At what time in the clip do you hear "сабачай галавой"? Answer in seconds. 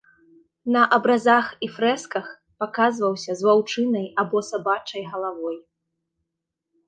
4.49-5.57